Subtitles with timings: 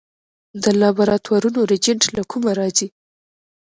[0.63, 2.87] د لابراتوارونو ریجنټ له کومه راځي؟